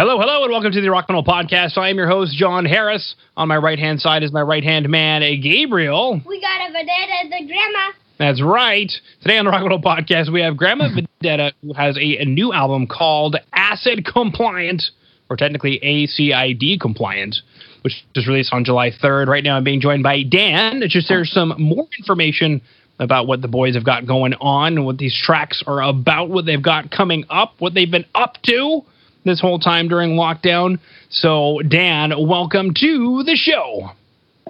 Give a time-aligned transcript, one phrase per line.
[0.00, 1.76] Hello, hello, and welcome to the Rock Metal Podcast.
[1.76, 3.16] I am your host, Jon Harris.
[3.36, 6.22] On my right hand side is my right hand man, Gabriel.
[6.26, 7.92] We got a Vendetta, the grandma.
[8.18, 8.90] That's right.
[9.20, 10.88] Today on the Rock Metal Podcast, we have Gramma
[11.22, 14.84] Vedetta, who has a, a new album called Acid Compliant,
[15.28, 17.36] or technically ACID Compliant,
[17.82, 19.26] which was released on July 3rd.
[19.26, 22.62] Right now, I'm being joined by Dan to share some more information
[22.98, 26.62] about what the boys have got going on, what these tracks are about, what they've
[26.62, 28.80] got coming up, what they've been up to
[29.24, 30.78] this whole time during lockdown.
[31.10, 33.90] So, Dan, welcome to the show.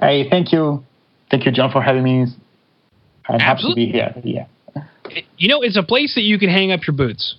[0.01, 0.85] Hey, thank you.
[1.31, 2.27] Thank you, John, for having me.
[3.29, 4.15] I'm happy to be here.
[4.25, 4.47] Yeah.
[5.37, 7.37] You know, it's a place that you can hang up your boots.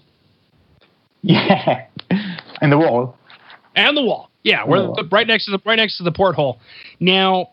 [1.22, 1.88] Yeah.
[2.62, 3.18] and the wall.
[3.76, 4.30] And the wall.
[4.44, 6.60] Yeah, we're right next to the right next to the porthole.
[7.00, 7.50] Now,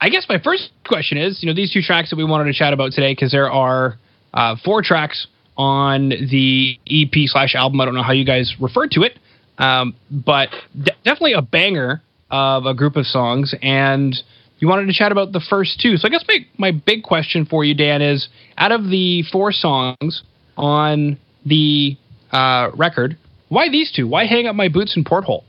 [0.00, 2.54] I guess my first question is, you know, these two tracks that we wanted to
[2.54, 3.98] chat about today, because there are
[4.32, 7.80] uh, four tracks on the EP slash album.
[7.80, 9.18] I don't know how you guys refer to it,
[9.58, 13.54] um, but de- definitely a banger of a group of songs.
[13.62, 14.14] And
[14.58, 15.96] you wanted to chat about the first two.
[15.96, 19.52] So I guess my, my big question for you, Dan, is out of the four
[19.52, 20.22] songs
[20.56, 21.96] on the
[22.32, 23.16] uh, record,
[23.48, 24.08] why these two?
[24.08, 25.44] Why hang up my boots in porthole?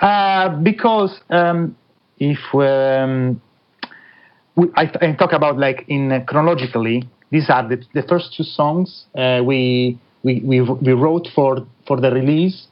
[0.00, 1.76] Uh, because um,
[2.18, 3.40] if um,
[4.56, 8.42] we, I, I, talk about like in uh, chronologically, these are the, the first two
[8.42, 12.66] songs uh, we, we, we, we wrote for, for the release,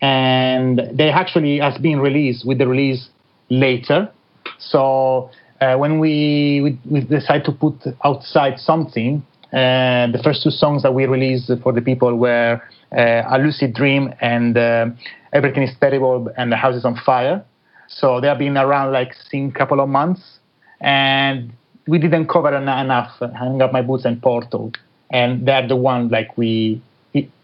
[0.00, 3.08] and they actually has been released with the release
[3.50, 4.10] later.
[4.58, 10.50] So uh, when we, we, we decide to put outside something, uh, the first two
[10.50, 12.60] songs that we released for the people were
[12.92, 14.86] uh, A Lucid Dream and uh,
[15.32, 17.44] Everything is Terrible and The House is on Fire.
[17.88, 20.38] So they have been around like in a couple of months.
[20.80, 21.52] And
[21.88, 24.72] we didn't cover enough hang up my boots and porthole
[25.10, 26.80] and they're the one like we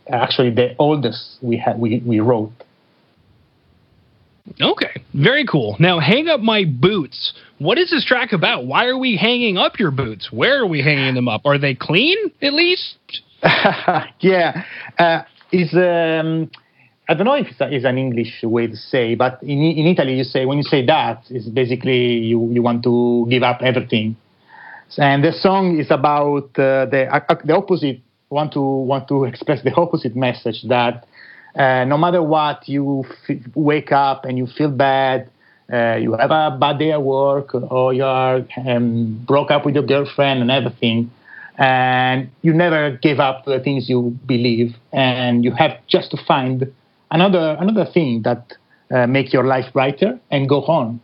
[0.08, 2.52] actually the oldest we had we, we wrote.
[4.60, 5.02] Okay.
[5.14, 5.76] Very cool.
[5.78, 7.32] Now hang up my boots.
[7.58, 8.66] What is this track about?
[8.66, 10.30] Why are we hanging up your boots?
[10.30, 11.42] Where are we hanging them up?
[11.46, 12.96] Are they clean at least?
[14.20, 14.64] Yeah.
[14.98, 15.22] Uh,
[15.52, 16.50] is um
[17.06, 19.86] I don't know if it's, a, it's, an English way to say, but in in
[19.86, 23.60] Italy you say when you say that, it's basically you you want to give up
[23.60, 24.16] everything
[24.98, 28.00] and the song is about uh, the uh, the opposite.
[28.30, 31.06] Want to want to express the opposite message that
[31.56, 35.30] uh, no matter what, you f- wake up and you feel bad.
[35.72, 39.74] Uh, you have a bad day at work, or you are um, broke up with
[39.74, 41.10] your girlfriend and everything,
[41.58, 46.70] and you never give up the things you believe, and you have just to find
[47.10, 48.52] another another thing that
[48.94, 51.00] uh, make your life brighter and go on.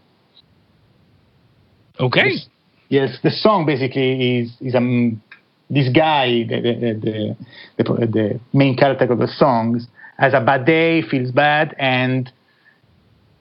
[1.98, 2.32] Okay.
[2.32, 2.48] Yes,
[2.90, 5.22] the song basically is is um,
[5.68, 7.36] this guy, the the,
[7.78, 9.86] the, the, main character of the songs,
[10.18, 12.30] has a bad day, feels bad, and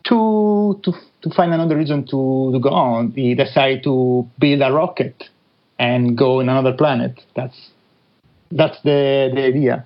[0.04, 4.72] to to to find another reason to, to go on, he decided to build a
[4.72, 5.26] rocket
[5.78, 7.20] and go in another planet.
[7.36, 7.72] That's
[8.52, 9.86] that's the the idea.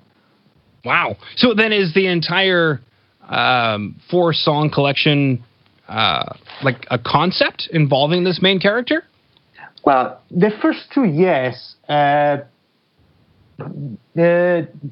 [0.84, 1.16] Wow.
[1.36, 2.80] So then, is the entire
[3.26, 5.42] um, four song collection
[5.88, 9.04] uh, like a concept involving this main character?
[9.84, 12.38] Well, the first two years, uh,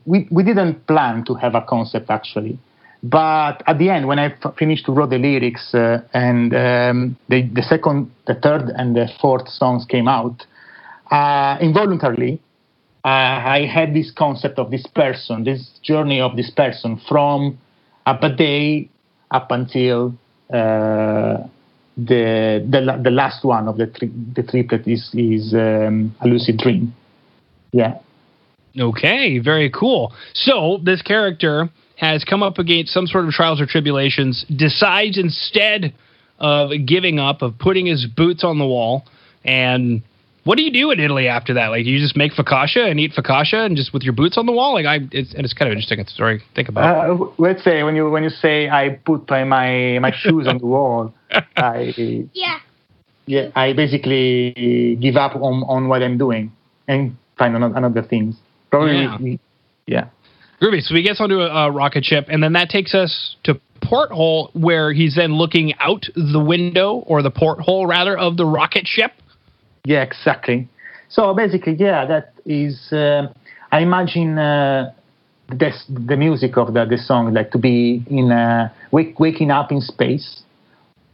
[0.04, 2.58] we, we didn't plan to have a concept actually.
[3.02, 7.16] But at the end, when I f- finished to write the lyrics uh, and um,
[7.28, 10.46] the, the second, the third, and the fourth songs came out,
[11.10, 12.40] uh, involuntarily,
[13.04, 17.58] uh, I had this concept of this person, this journey of this person from
[18.06, 18.88] a bad day
[19.32, 20.14] up until
[20.52, 21.38] uh,
[21.96, 26.58] the the, the last one of the tri- the triplet is is um, a lucid
[26.58, 26.94] dream.
[27.72, 27.98] Yeah.
[28.78, 30.14] Okay, very cool.
[30.32, 35.94] So this character has come up against some sort of trials or tribulations, decides instead
[36.38, 39.04] of giving up, of putting his boots on the wall,
[39.44, 40.02] and
[40.44, 41.68] what do you do in Italy after that?
[41.68, 44.52] Like, you just make focaccia and eat focaccia and just with your boots on the
[44.52, 44.74] wall?
[44.74, 46.42] Like, I, it's, and it's kind of interesting story.
[46.54, 47.10] Think about.
[47.10, 50.58] Uh, let's say when you when you say I put my my, my shoes on
[50.58, 51.14] the wall,
[51.56, 51.94] I
[52.32, 52.58] yeah
[53.26, 56.52] yeah I basically give up on on what I'm doing
[56.88, 58.36] and find another, another things.
[58.70, 59.36] Probably yeah.
[59.86, 60.08] Yeah.
[60.60, 60.80] Groovy.
[60.82, 64.50] So he gets onto a, a rocket ship, and then that takes us to porthole,
[64.54, 69.12] where he's then looking out the window or the porthole rather of the rocket ship
[69.84, 70.68] yeah, exactly.
[71.08, 72.92] So basically, yeah, that is.
[72.92, 73.32] Uh,
[73.72, 74.92] I imagine uh,
[75.48, 79.80] the music of the, the song like to be in a, wake, waking up in
[79.80, 80.42] space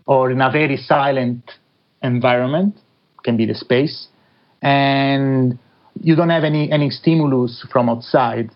[0.06, 1.53] or in a very silent
[2.03, 2.76] environment.
[3.25, 4.06] Can be the space,
[4.62, 5.59] and
[6.00, 8.50] you don't have any any stimulus from outside.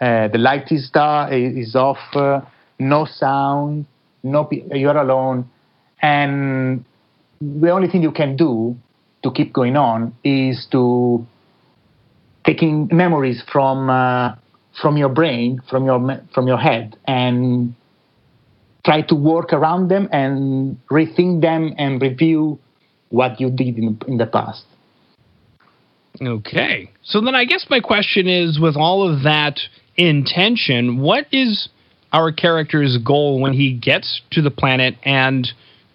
[0.00, 1.98] Uh, the light is, da- is off.
[2.14, 2.40] Uh,
[2.78, 3.86] no sound,
[4.22, 5.50] no you're alone,
[6.00, 6.84] and
[7.40, 8.76] the only thing you can do
[9.22, 11.26] to keep going on is to
[12.44, 14.34] taking memories from uh,
[14.80, 17.74] from your brain, from your from your head, and
[18.84, 22.58] try to work around them and rethink them and review
[23.10, 24.64] what you did in, in the past.
[26.20, 26.90] Okay.
[27.02, 29.60] So then I guess my question is with all of that
[29.96, 31.68] intention, what is
[32.12, 35.46] our character's goal when he gets to the planet and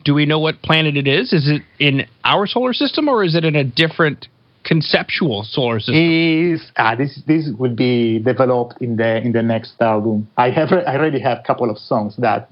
[0.03, 1.33] do we know what planet it is?
[1.33, 4.27] Is it in our solar system or is it in a different
[4.63, 5.95] conceptual solar system?
[5.95, 10.27] Is ah, this this will be developed in the in the next album.
[10.37, 12.49] I have I already have a couple of songs that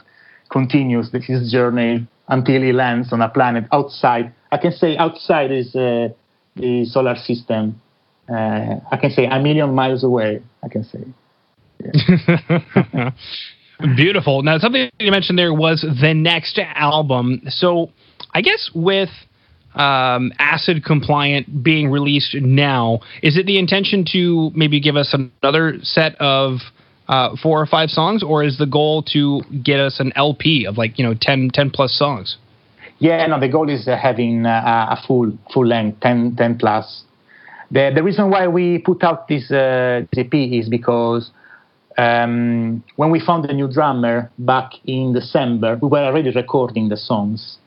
[0.50, 4.33] continues his journey until he lands on a planet outside.
[4.51, 6.09] I can say outside is uh,
[6.56, 7.81] the solar system.
[8.30, 10.42] Uh, I can say a million miles away.
[10.63, 11.04] I can say.
[11.83, 13.12] Yeah.
[13.95, 14.44] Beautiful.
[14.44, 17.42] Now, something you mentioned there was the next album.
[17.48, 17.92] So,
[18.33, 19.10] I guess with
[19.75, 25.78] um, Acid Compliant being released now, is it the intention to maybe give us another
[25.81, 26.60] set of
[27.07, 30.78] uh, four or five songs, or is the goal to get us an LP of
[30.78, 32.38] like you know 10, 10 plus songs?
[33.00, 37.04] Yeah, no, the goal is uh, having uh, a full full length 10, 10 plus.
[37.72, 41.31] The the reason why we put out this uh, EP is because
[41.98, 46.98] um, when we found the new drummer back in December, we were already recording the
[46.98, 47.58] songs.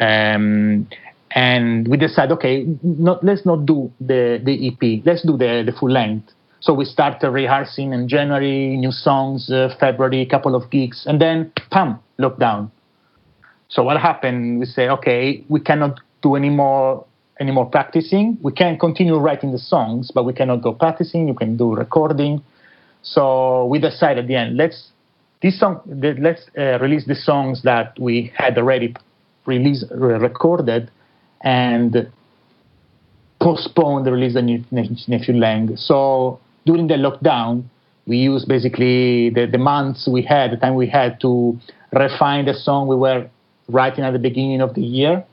[0.00, 0.88] Um,
[1.32, 5.72] and we decided, okay, not, let's not do the, the EP, let's do the, the
[5.78, 6.32] full length.
[6.60, 11.20] So we started rehearsing in January, new songs, uh, February, a couple of gigs, and
[11.20, 12.70] then, pam, lockdown.
[13.68, 14.58] So what happened?
[14.60, 17.04] We say, okay, we cannot do any more
[17.40, 18.36] any more practicing.
[18.42, 21.28] We can continue writing the songs, but we cannot go practicing.
[21.28, 22.42] You can do recording.
[23.02, 24.90] So we decided at the end, let's
[25.40, 28.94] this song, let's uh, release the songs that we had already
[29.46, 30.90] released, recorded,
[31.42, 32.10] and
[33.40, 35.76] postpone the release of Nephew Lang.
[35.76, 37.64] So during the lockdown,
[38.06, 41.56] we used basically the, the months we had, the time we had to
[41.92, 43.28] refine the song we were
[43.68, 45.24] writing at the beginning of the year.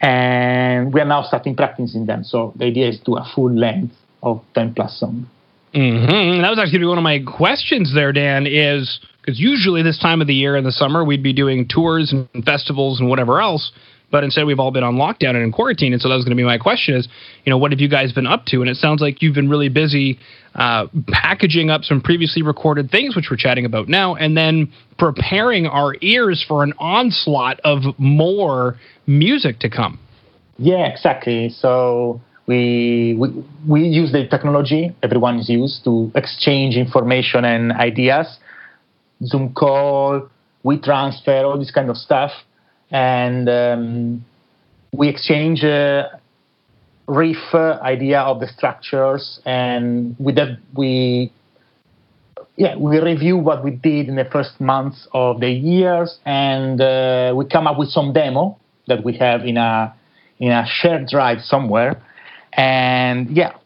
[0.00, 2.24] And we are now starting practicing them.
[2.24, 5.26] So the idea is to a full length of 10 plus songs.
[5.74, 6.42] Mm-hmm.
[6.42, 10.26] That was actually one of my questions there, Dan, is because usually this time of
[10.26, 13.70] the year in the summer, we'd be doing tours and festivals and whatever else.
[14.10, 15.92] But instead, we've all been on lockdown and in quarantine.
[15.92, 17.06] And so that was going to be my question is,
[17.44, 18.60] you know, what have you guys been up to?
[18.60, 20.18] And it sounds like you've been really busy
[20.56, 25.66] uh, packaging up some previously recorded things, which we're chatting about now, and then preparing
[25.66, 28.76] our ears for an onslaught of more
[29.06, 30.00] music to come.
[30.58, 31.48] Yeah, exactly.
[31.48, 33.28] So we, we,
[33.68, 38.26] we use the technology everyone is used to exchange information and ideas,
[39.24, 40.28] Zoom call,
[40.64, 42.32] we transfer, all this kind of stuff.
[42.90, 44.24] And um,
[44.92, 46.08] we exchange uh,
[47.06, 51.30] riff uh, idea of the structures, and with that we
[52.56, 57.32] yeah we review what we did in the first months of the years, and uh,
[57.36, 58.58] we come up with some demo
[58.88, 59.94] that we have in a
[60.40, 62.02] in a shared drive somewhere
[62.52, 63.56] and yeah,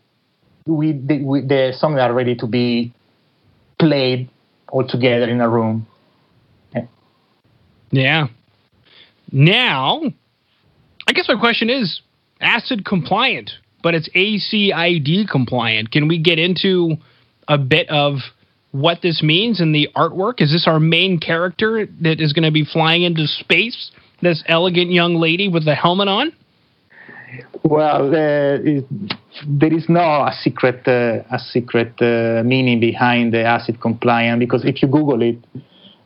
[0.66, 2.92] we the, we, the songs are ready to be
[3.78, 4.30] played
[4.68, 5.86] all together in a room.
[6.74, 6.86] Yeah.
[7.90, 8.26] yeah.
[9.32, 10.02] Now,
[11.06, 12.00] I guess my question is
[12.40, 13.50] acid compliant,
[13.82, 15.90] but it's ACID compliant.
[15.90, 16.96] Can we get into
[17.48, 18.18] a bit of
[18.72, 20.40] what this means in the artwork?
[20.40, 23.90] Is this our main character that is going to be flying into space?
[24.22, 26.32] This elegant young lady with the helmet on?
[27.62, 28.58] Well, uh,
[29.46, 34.64] there is no a secret uh, a secret uh, meaning behind the acid compliant because
[34.64, 35.38] if you Google it,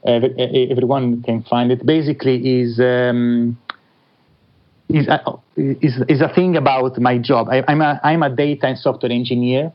[0.04, 1.84] everyone can find it.
[1.84, 3.58] Basically, is um,
[4.88, 5.20] is, a,
[5.56, 7.48] is is a thing about my job.
[7.50, 9.72] I, am a I'm a data and software engineer,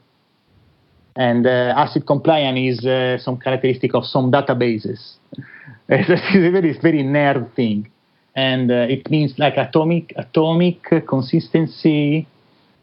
[1.15, 5.15] and uh, acid compliant is uh, some characteristic of some databases.
[5.89, 7.91] it's a very very nerd thing
[8.35, 12.27] and uh, it means like atomic atomic consistency,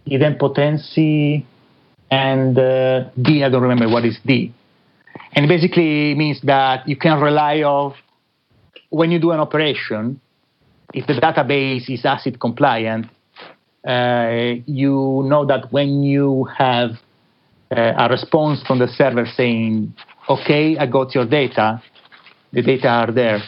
[0.06, 1.44] idempotency,
[2.10, 3.42] and uh, D.
[3.42, 4.54] I don't remember what is D.
[5.32, 7.94] And basically means that you can rely of
[8.90, 10.20] when you do an operation.
[10.92, 13.06] If the database is ACID compliant,
[13.86, 16.90] uh, you know that when you have
[17.70, 19.94] uh, a response from the server saying,
[20.28, 21.82] "Okay, I got your data,"
[22.52, 23.42] the data are there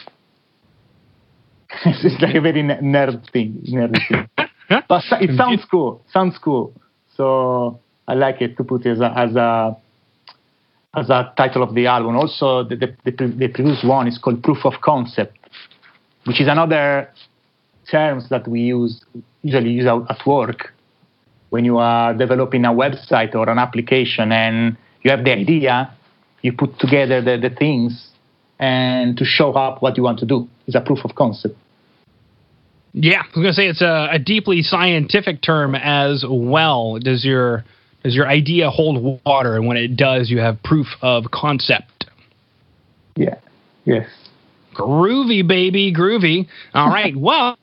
[2.04, 3.62] it's like a very nerd thing.
[3.68, 4.28] Nerd thing.
[4.88, 6.04] but it sounds cool.
[6.12, 6.72] Sounds cool.
[7.16, 9.76] So I like it to put it as a, as a
[10.94, 12.16] as a title of the album.
[12.16, 15.38] Also, the, the, the, the previous one is called Proof of Concept,
[16.24, 17.08] which is another
[17.90, 19.02] terms that we use
[19.42, 20.72] usually use at work
[21.52, 25.92] when you are developing a website or an application and you have the idea,
[26.40, 28.08] you put together the, the things
[28.58, 31.54] and to show up what you want to do is a proof of concept.
[32.94, 36.98] Yeah, I was going to say it's a, a, deeply scientific term as well.
[36.98, 37.64] Does your
[38.04, 39.56] does your idea hold water?
[39.56, 42.06] And when it does, you have proof of concept.
[43.16, 43.36] Yeah.
[43.84, 44.08] Yes.
[44.74, 46.48] Groovy, baby, groovy.
[46.74, 47.16] All right.
[47.16, 47.56] well,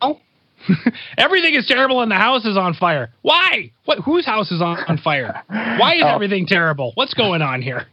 [1.18, 3.12] everything is terrible and the house is on fire.
[3.22, 3.72] Why?
[3.86, 4.00] What?
[4.00, 5.44] Whose house is on, on fire?
[5.48, 6.08] Why is oh.
[6.08, 6.92] everything terrible?
[6.96, 7.88] What's going on here?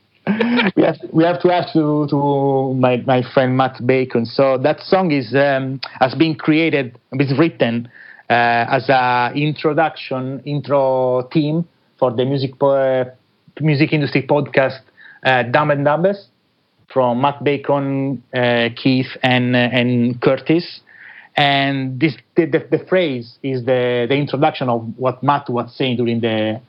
[0.77, 4.27] We have we have to ask to, to my, my friend Matt Bacon.
[4.27, 7.89] So that song is um, has been created, it's written
[8.29, 11.67] uh, as a introduction intro theme
[11.99, 13.11] for the music po-
[13.61, 14.81] music industry podcast
[15.25, 16.29] uh, Dumb and Dumbest
[16.93, 20.81] from Matt Bacon, uh, Keith, and uh, and Curtis.
[21.37, 25.99] And this the, the, the, phrase is the, the introduction of what Matt was saying
[25.99, 26.61] during the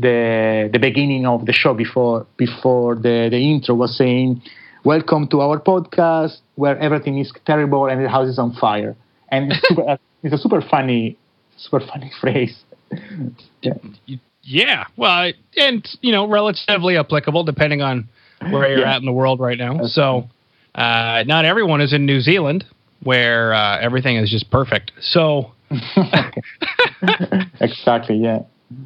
[0.00, 4.42] the the beginning of the show before before the, the intro was saying,
[4.84, 8.96] "Welcome to our podcast where everything is terrible and the house is on fire."
[9.30, 11.16] And it's, super, it's a super funny,
[11.56, 12.64] super funny phrase.
[13.62, 13.74] yeah.
[14.42, 18.08] yeah, well, and you know, relatively applicable depending on
[18.50, 18.94] where you're yeah.
[18.94, 19.84] at in the world right now.
[19.84, 20.28] So,
[20.74, 22.64] uh, not everyone is in New Zealand
[23.02, 24.92] where uh, everything is just perfect.
[25.00, 25.52] So,
[27.60, 28.40] exactly, yeah.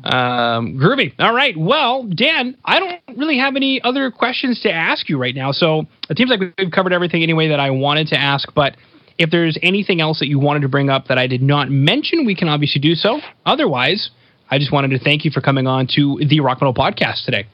[0.04, 1.14] Um, groovy.
[1.18, 1.56] All right.
[1.56, 5.50] Well, Dan, I don't really have any other questions to ask you right now.
[5.50, 8.52] So it seems like we've covered everything anyway that I wanted to ask.
[8.54, 8.76] But
[9.16, 12.26] if there's anything else that you wanted to bring up that I did not mention,
[12.26, 13.20] we can obviously do so.
[13.46, 14.10] Otherwise,
[14.50, 17.46] I just wanted to thank you for coming on to the Rock Metal Podcast today.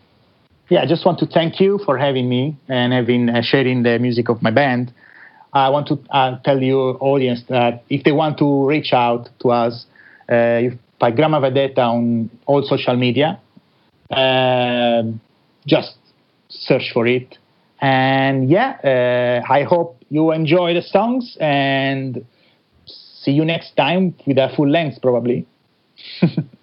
[0.68, 3.98] Yeah, I just want to thank you for having me and having uh, sharing the
[4.00, 4.92] music of my band.
[5.52, 9.50] I want to uh, tell your audience that if they want to reach out to
[9.50, 9.86] us,
[10.28, 10.62] uh,
[11.00, 13.40] by Gramma Vedetta on all social media.
[14.10, 15.02] Uh,
[15.66, 15.96] just
[16.48, 17.38] search for it.
[17.80, 22.24] And yeah, uh, I hope you enjoy the songs and
[22.86, 25.46] see you next time with a full length, probably.